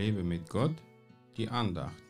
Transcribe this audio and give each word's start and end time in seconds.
Lebe 0.00 0.24
mit 0.24 0.48
Gott, 0.48 0.74
die 1.36 1.46
Andacht. 1.46 2.02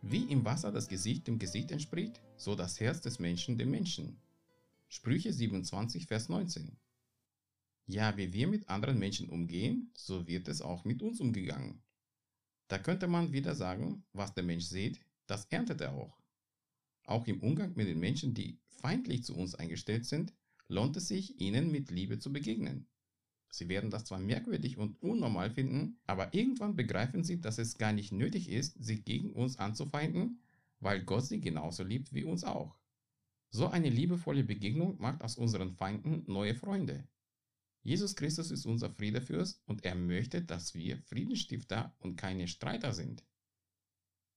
Wie 0.00 0.24
im 0.32 0.46
Wasser 0.46 0.72
das 0.72 0.88
Gesicht 0.88 1.26
dem 1.26 1.38
Gesicht 1.38 1.72
entspricht, 1.72 2.22
so 2.38 2.54
das 2.54 2.80
Herz 2.80 3.02
des 3.02 3.18
Menschen 3.18 3.58
dem 3.58 3.70
Menschen. 3.70 4.18
Sprüche 4.88 5.30
27, 5.30 6.06
Vers 6.06 6.30
19. 6.30 6.74
Ja, 7.84 8.16
wie 8.16 8.32
wir 8.32 8.46
mit 8.46 8.66
anderen 8.70 8.98
Menschen 8.98 9.28
umgehen, 9.28 9.90
so 9.94 10.26
wird 10.26 10.48
es 10.48 10.62
auch 10.62 10.86
mit 10.86 11.02
uns 11.02 11.20
umgegangen. 11.20 11.82
Da 12.68 12.78
könnte 12.78 13.08
man 13.08 13.30
wieder 13.30 13.54
sagen, 13.54 14.04
was 14.14 14.32
der 14.32 14.44
Mensch 14.44 14.64
sieht, 14.64 14.98
das 15.26 15.44
erntet 15.50 15.82
er 15.82 15.92
auch. 15.92 16.18
Auch 17.04 17.26
im 17.26 17.40
Umgang 17.40 17.74
mit 17.76 17.88
den 17.88 18.00
Menschen, 18.00 18.32
die 18.32 18.58
feindlich 18.70 19.22
zu 19.22 19.36
uns 19.36 19.54
eingestellt 19.54 20.06
sind, 20.06 20.32
lohnt 20.70 20.96
es 20.96 21.08
sich, 21.08 21.40
ihnen 21.40 21.70
mit 21.70 21.90
Liebe 21.90 22.18
zu 22.18 22.32
begegnen. 22.32 22.86
Sie 23.50 23.68
werden 23.68 23.90
das 23.90 24.04
zwar 24.04 24.20
merkwürdig 24.20 24.78
und 24.78 25.02
unnormal 25.02 25.50
finden, 25.50 25.98
aber 26.06 26.32
irgendwann 26.32 26.76
begreifen 26.76 27.24
sie, 27.24 27.40
dass 27.40 27.58
es 27.58 27.76
gar 27.76 27.92
nicht 27.92 28.12
nötig 28.12 28.48
ist, 28.48 28.76
sie 28.82 29.02
gegen 29.02 29.32
uns 29.32 29.58
anzufeinden, 29.58 30.40
weil 30.78 31.02
Gott 31.02 31.26
sie 31.26 31.40
genauso 31.40 31.82
liebt 31.82 32.14
wie 32.14 32.24
uns 32.24 32.44
auch. 32.44 32.76
So 33.50 33.66
eine 33.66 33.90
liebevolle 33.90 34.44
Begegnung 34.44 35.00
macht 35.00 35.22
aus 35.22 35.36
unseren 35.36 35.72
Feinden 35.72 36.22
neue 36.26 36.54
Freunde. 36.54 37.08
Jesus 37.82 38.14
Christus 38.14 38.52
ist 38.52 38.66
unser 38.66 38.90
Friedefürst 38.90 39.62
und 39.66 39.84
er 39.84 39.96
möchte, 39.96 40.42
dass 40.42 40.74
wir 40.74 40.98
Friedensstifter 40.98 41.96
und 41.98 42.16
keine 42.16 42.46
Streiter 42.46 42.92
sind. 42.92 43.24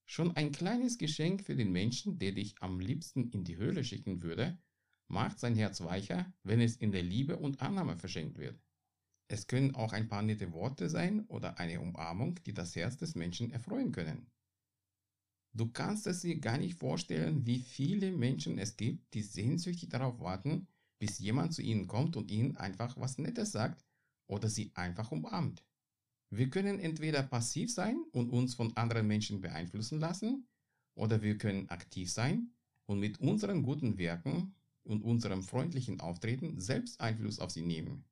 Schon 0.06 0.36
ein 0.36 0.52
kleines 0.52 0.98
Geschenk 0.98 1.44
für 1.44 1.56
den 1.56 1.72
Menschen, 1.72 2.18
der 2.18 2.32
dich 2.32 2.56
am 2.62 2.80
liebsten 2.80 3.30
in 3.30 3.44
die 3.44 3.58
Höhle 3.58 3.84
schicken 3.84 4.24
würde, 4.24 4.58
macht 5.08 5.40
sein 5.40 5.56
Herz 5.56 5.82
weicher, 5.82 6.32
wenn 6.44 6.62
es 6.62 6.76
in 6.76 6.92
der 6.92 7.04
Liebe 7.04 7.38
und 7.38 7.62
Annahme 7.62 7.98
verschenkt 7.98 8.38
wird. 8.38 8.60
Es 9.28 9.48
können 9.48 9.76
auch 9.76 9.94
ein 9.94 10.08
paar 10.08 10.22
nette 10.22 10.52
Worte 10.54 10.90
sein 10.90 11.26
oder 11.28 11.60
eine 11.60 11.80
Umarmung, 11.80 12.40
die 12.46 12.54
das 12.54 12.76
Herz 12.76 12.98
des 12.98 13.16
Menschen 13.16 13.52
erfreuen 13.52 13.92
können. 13.92 14.32
Du 15.56 15.72
kannst 15.72 16.08
es 16.08 16.22
dir 16.22 16.40
gar 16.40 16.58
nicht 16.58 16.80
vorstellen, 16.80 17.46
wie 17.46 17.60
viele 17.60 18.12
Menschen 18.12 18.58
es 18.58 18.76
gibt, 18.76 19.14
die 19.14 19.22
sehnsüchtig 19.22 19.90
darauf 19.90 20.20
warten, 20.20 20.68
bis 21.00 21.20
jemand 21.20 21.54
zu 21.54 21.62
ihnen 21.62 21.88
kommt 21.88 22.16
und 22.16 22.32
ihnen 22.32 22.58
einfach 22.58 22.98
was 23.00 23.18
Nettes 23.18 23.52
sagt 23.52 23.86
oder 24.28 24.50
sie 24.50 24.72
einfach 24.76 25.12
umarmt. 25.12 25.64
Wir 26.30 26.50
können 26.50 26.80
entweder 26.80 27.22
passiv 27.22 27.72
sein 27.72 28.04
und 28.12 28.32
uns 28.32 28.56
von 28.56 28.76
anderen 28.76 29.06
Menschen 29.06 29.42
beeinflussen 29.42 30.00
lassen, 30.00 30.48
oder 30.96 31.22
wir 31.22 31.38
können 31.38 31.70
aktiv 31.70 32.12
sein 32.12 32.52
und 32.86 33.00
mit 33.00 33.20
unseren 33.20 33.64
guten 33.64 33.98
Werken 33.98 34.56
und 34.84 35.04
unserem 35.04 35.44
freundlichen 35.44 36.00
Auftreten 36.00 36.60
selbst 36.60 37.00
Einfluss 37.00 37.40
auf 37.40 37.52
sie 37.52 37.64
nehmen. 37.64 38.06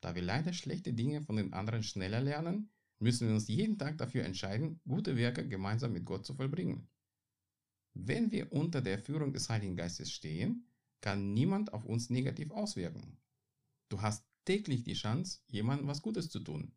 Da 0.00 0.14
wir 0.14 0.22
leider 0.22 0.52
schlechte 0.52 0.92
Dinge 0.92 1.22
von 1.22 1.36
den 1.36 1.52
anderen 1.52 1.82
schneller 1.82 2.20
lernen, 2.20 2.70
müssen 3.00 3.28
wir 3.28 3.34
uns 3.34 3.48
jeden 3.48 3.78
Tag 3.78 3.98
dafür 3.98 4.24
entscheiden, 4.24 4.80
gute 4.86 5.16
Werke 5.16 5.46
gemeinsam 5.48 5.92
mit 5.92 6.04
Gott 6.04 6.24
zu 6.24 6.34
vollbringen. 6.34 6.88
Wenn 7.94 8.30
wir 8.30 8.52
unter 8.52 8.80
der 8.80 8.98
Führung 8.98 9.32
des 9.32 9.48
Heiligen 9.48 9.76
Geistes 9.76 10.12
stehen, 10.12 10.66
kann 11.00 11.32
niemand 11.32 11.72
auf 11.72 11.84
uns 11.84 12.10
negativ 12.10 12.50
auswirken. 12.50 13.18
Du 13.88 14.00
hast 14.00 14.24
täglich 14.44 14.84
die 14.84 14.94
Chance, 14.94 15.40
jemandem 15.48 15.88
was 15.88 16.02
Gutes 16.02 16.30
zu 16.30 16.40
tun. 16.40 16.72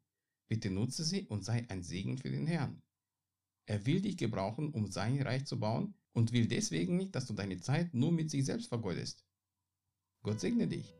Bitte 0.47 0.69
nutze 0.69 1.03
sie 1.03 1.27
und 1.27 1.43
sei 1.43 1.65
ein 1.69 1.83
Segen 1.83 2.17
für 2.17 2.29
den 2.29 2.47
Herrn. 2.47 2.81
Er 3.65 3.85
will 3.85 4.01
dich 4.01 4.17
gebrauchen, 4.17 4.71
um 4.71 4.87
sein 4.87 5.21
Reich 5.21 5.45
zu 5.45 5.59
bauen 5.59 5.95
und 6.13 6.31
will 6.31 6.47
deswegen 6.47 6.95
nicht, 6.97 7.15
dass 7.15 7.25
du 7.25 7.33
deine 7.33 7.59
Zeit 7.59 7.93
nur 7.93 8.11
mit 8.11 8.31
sich 8.31 8.45
selbst 8.45 8.67
vergeudest. 8.67 9.25
Gott 10.21 10.39
segne 10.39 10.67
dich. 10.67 10.93